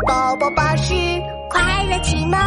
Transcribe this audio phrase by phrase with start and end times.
[0.00, 0.94] 宝宝巴士
[1.50, 2.38] 快乐启蒙，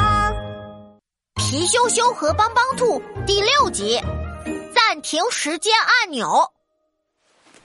[1.35, 4.01] 皮羞羞和帮帮兔第六集，
[4.73, 5.71] 暂停时间
[6.01, 6.27] 按钮。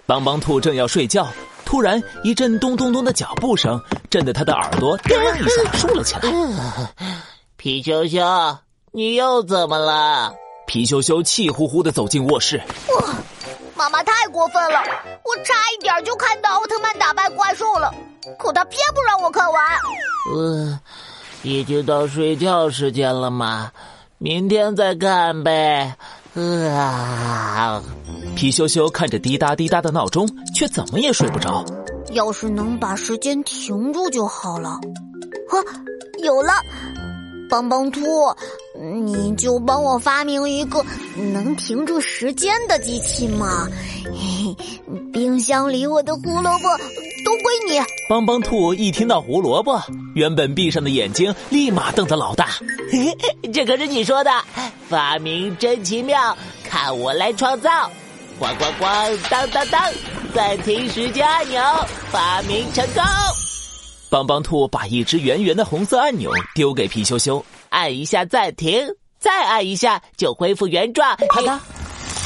[0.07, 1.27] 帮帮兔正要睡觉，
[1.65, 3.81] 突然一阵咚咚咚的脚步声，
[4.11, 6.23] 震得他的耳朵叮一下竖了起来。
[7.57, 8.21] 皮羞羞，
[8.93, 10.35] 你又怎么了？
[10.67, 12.59] 皮羞羞气呼呼的走进卧室。
[12.59, 13.15] 哇，
[13.81, 14.79] 妈妈太过分了！
[15.25, 17.91] 我差一点就看到奥特曼打败怪兽了，
[18.39, 19.63] 可他偏不让我看完。
[20.35, 20.79] 嗯，
[21.43, 23.73] 已经到睡觉时间了嘛，
[24.19, 25.97] 明天再看呗。
[26.35, 27.83] 啊！
[28.37, 31.65] 皮羞羞看着滴答滴答的闹钟，却怎么也睡不着。
[32.11, 34.79] 要是能把时间停住就好了。
[35.49, 35.59] 呵，
[36.23, 36.53] 有了！
[37.51, 38.01] 帮帮兔，
[38.79, 40.83] 你就帮我发明一个
[41.17, 43.69] 能停住时间的机器嘛！
[44.05, 46.69] 嘿嘿冰箱里我的胡萝卜
[47.25, 47.81] 都归你。
[48.09, 49.83] 帮帮兔一听到胡萝卜，
[50.15, 52.51] 原本闭上的眼睛立马瞪得老大。
[53.53, 54.31] 这可是你说的，
[54.89, 57.91] 发明真奇妙，看我来创造！
[58.41, 59.93] 咣咣咣，当当当，
[60.33, 61.61] 暂停时间按钮
[62.13, 63.03] 发明成功。
[64.09, 68.87] 帮帮兔把一只圆圆的红色按钮丢给皮羞羞，按一下暂停，
[69.19, 71.17] 再按一下就恢复原状。
[71.31, 71.59] 好的！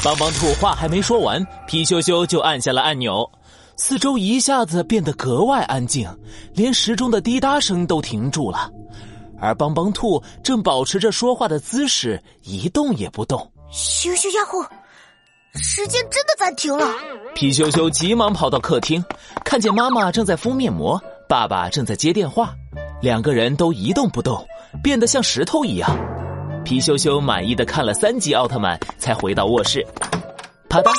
[0.03, 3.27] 帮帮兔话还没说完，皮羞羞就按下了按钮，
[3.75, 6.07] 四周一下子变得格外安静，
[6.53, 8.69] 连时钟的滴答声都停住了。
[9.39, 13.51] 而帮帮兔正保持着说话的姿势，一动也不动。
[13.71, 14.63] 咻咻呀呼！
[15.61, 16.87] 时间真的暂停了。
[17.33, 19.03] 皮羞羞急忙跑到客厅，
[19.43, 21.01] 看见妈妈正在敷面膜。
[21.27, 22.53] 爸爸正在接电话，
[23.01, 24.45] 两个人都一动不动，
[24.83, 25.89] 变得像石头一样。
[26.63, 29.85] 皮羞羞满意的看了三集奥特曼，才回到卧室。
[30.69, 30.91] 啪嗒，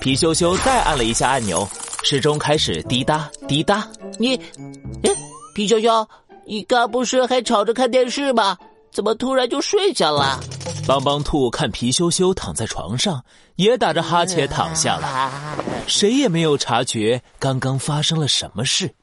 [0.00, 1.68] 皮羞羞再按了一下按钮，
[2.02, 3.86] 时钟开始滴答滴答。
[4.18, 4.34] 你，
[5.02, 5.10] 哎，
[5.54, 6.08] 皮羞羞，
[6.46, 8.56] 你刚不是还吵着看电视吗？
[8.92, 10.38] 怎么突然就睡下了？
[10.86, 13.24] 帮帮兔看皮羞羞躺在床上，
[13.56, 15.32] 也打着哈欠躺下了。
[15.86, 18.94] 谁也没有察觉刚刚发生了什么事。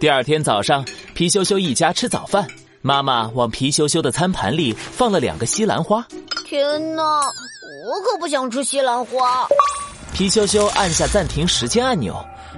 [0.00, 2.48] 第二天早上，皮羞羞一家吃早饭，
[2.80, 6.02] 妈妈往皮羞羞的餐盘里放了两个西兰花。
[6.46, 9.46] 天哪，我可不想吃西兰花！
[10.14, 12.16] 皮羞羞按下暂停时间按钮，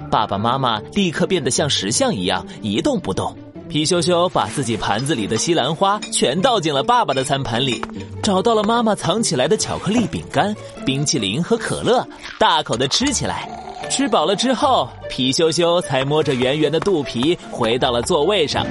[0.09, 3.37] 爸爸妈妈立刻变得像石像一样一动不动。
[3.67, 7.83] 皮羞羞把自己盘子里的西兰花全倒进了爸爸的餐盘里，
[8.23, 10.55] 找到了妈妈藏起来的巧克力饼干、
[10.85, 12.07] 冰淇淋和可乐，
[12.39, 13.49] 大口的吃起来。
[13.89, 18.65] 吃饱了之后，皮羞羞才摸着圆圆的肚皮回到了座位上。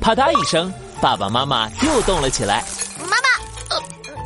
[0.00, 2.64] 啪嗒一声，爸爸妈妈又动了起来。
[3.00, 3.82] 妈妈，呃，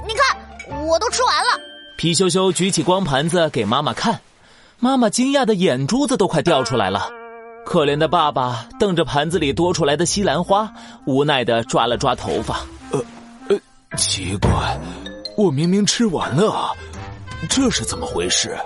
[0.07, 1.61] 你看，我都吃完了。
[1.97, 4.21] 皮羞羞举起光盘子给妈妈看，
[4.79, 7.09] 妈妈惊讶的眼珠子都快掉出来了。
[7.65, 10.73] 可怜的爸爸瞪着盘子里多出来的西兰花，
[11.07, 12.59] 无奈的抓了抓头发。
[12.91, 13.01] 呃，
[13.49, 14.51] 呃，奇怪，
[15.37, 16.73] 我明明吃完了啊，
[17.49, 18.57] 这是怎么回事？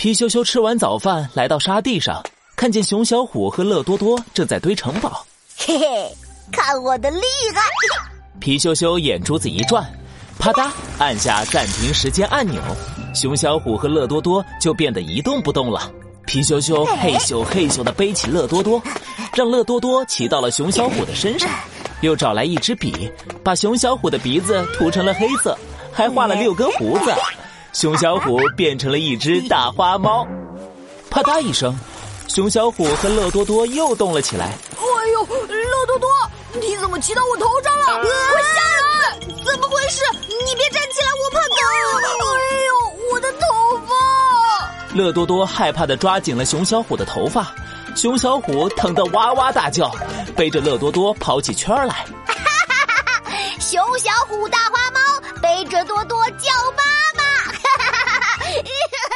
[0.00, 2.24] 皮羞羞吃完早饭，来到沙地上，
[2.56, 5.26] 看见熊小虎和乐多多正在堆城堡。
[5.58, 6.16] 嘿嘿，
[6.50, 7.20] 看我的厉
[7.54, 7.60] 害！
[8.40, 9.84] 皮羞羞眼珠子一转，
[10.38, 12.62] 啪嗒按下暂停时间按钮，
[13.14, 15.92] 熊小虎和乐多多就变得一动不动了。
[16.24, 18.82] 皮羞羞嘿咻嘿咻的背起乐多多，
[19.34, 21.46] 让乐多多骑到了熊小虎的身上，
[22.00, 23.12] 又找来一支笔，
[23.44, 25.54] 把熊小虎的鼻子涂成了黑色，
[25.92, 27.12] 还画了六根胡子。
[27.72, 30.26] 熊小虎变成了一只大花猫，
[31.08, 31.74] 啪嗒一声，
[32.28, 34.46] 熊小虎和乐多多又动了起来。
[34.76, 36.10] 哎呦，乐多多，
[36.60, 38.02] 你怎么骑到我头上了？
[38.02, 39.18] 快下来！
[39.44, 40.02] 怎么回事？
[40.22, 41.56] 你别站起来，我怕疼。
[42.34, 42.72] 哎呦，
[43.12, 43.38] 我的头
[43.86, 44.94] 发！
[44.94, 47.54] 乐多多害怕的抓紧了熊小虎的头发，
[47.94, 49.90] 熊小虎疼得哇哇大叫，
[50.36, 51.94] 背着乐多多跑起圈来。
[52.26, 53.32] 哈哈哈哈！
[53.58, 54.79] 熊小虎大花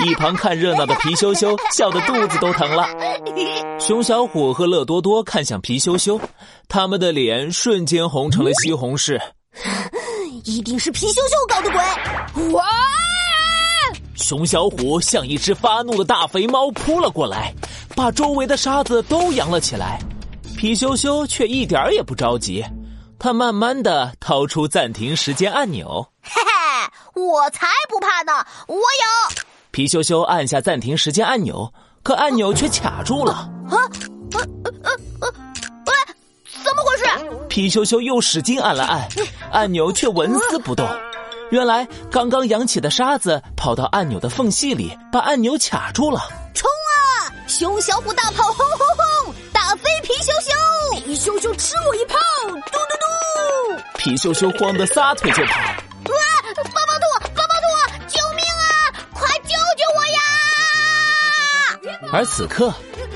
[0.05, 2.87] 一旁看热闹的皮羞羞笑得肚子都疼了。
[3.81, 6.21] 熊小虎和乐多多看向皮羞羞，
[6.69, 9.21] 他们的脸瞬间红成了西红柿。
[10.45, 12.53] 一定是皮羞羞搞的鬼！
[12.53, 12.65] 哇！
[14.15, 17.55] 熊小虎像一只发怒的大肥猫扑了过来，
[17.97, 19.99] 把周围的沙子都扬了起来。
[20.57, 22.65] 皮羞羞却一点也不着急，
[23.19, 26.07] 他慢慢的掏出暂停时间按钮。
[26.23, 28.47] 嘿嘿，我才不怕呢！
[28.67, 28.83] 我有。
[29.75, 31.69] 皮羞羞按下暂停时间按钮，
[32.05, 33.33] 可按钮却卡住了。
[33.33, 35.27] 啊啊啊啊！
[35.87, 35.93] 喂，
[36.63, 37.05] 怎么回事？
[37.49, 39.09] 皮羞羞又使劲按了按，
[39.51, 40.89] 按钮却纹丝不动。
[41.51, 46.21] 原来刚刚扬起的沙子跑到按钮的缝隙里，把按钮卡住了。
[46.55, 47.35] 冲啊！
[47.49, 48.79] 熊小虎大炮轰轰
[49.25, 50.13] 轰，打飞皮！
[51.17, 52.17] 咻吃我一炮！
[52.47, 53.83] 嘟嘟嘟！
[53.99, 55.61] 皮羞羞慌得撒腿就跑。
[62.15, 62.73] 而此刻，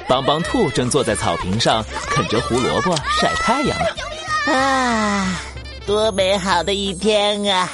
[0.08, 4.52] 帮帮兔正坐在草坪上啃着胡萝卜晒太阳呢。
[4.52, 5.40] 啊，
[5.86, 7.70] 多美好的一天啊！